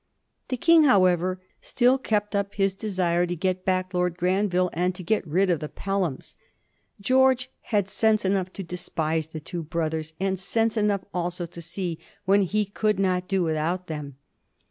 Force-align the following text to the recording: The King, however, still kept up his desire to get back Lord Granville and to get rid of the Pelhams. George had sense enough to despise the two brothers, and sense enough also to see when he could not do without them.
The 0.47 0.57
King, 0.57 0.85
however, 0.85 1.39
still 1.61 1.99
kept 1.99 2.35
up 2.35 2.55
his 2.55 2.73
desire 2.73 3.27
to 3.27 3.35
get 3.35 3.63
back 3.63 3.93
Lord 3.93 4.17
Granville 4.17 4.71
and 4.73 4.95
to 4.95 5.03
get 5.03 5.27
rid 5.27 5.51
of 5.51 5.59
the 5.59 5.69
Pelhams. 5.69 6.35
George 6.99 7.51
had 7.65 7.87
sense 7.87 8.25
enough 8.25 8.51
to 8.53 8.63
despise 8.63 9.27
the 9.27 9.39
two 9.39 9.61
brothers, 9.61 10.13
and 10.19 10.39
sense 10.39 10.75
enough 10.75 11.05
also 11.13 11.45
to 11.45 11.61
see 11.61 11.99
when 12.25 12.41
he 12.41 12.65
could 12.65 12.97
not 12.97 13.27
do 13.27 13.43
without 13.43 13.85
them. 13.85 14.15